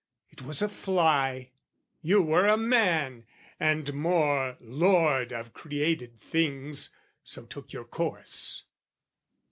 [0.31, 1.51] It was a fly,
[2.01, 3.27] you were a man,
[3.59, 6.89] and more, Lord of created things,
[7.23, 8.63] so took your course.